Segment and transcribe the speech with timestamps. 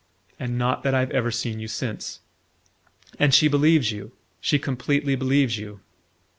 [0.39, 2.21] "And not that I've ever seen you since..."
[3.19, 5.79] "And she believes you she completely believes you?"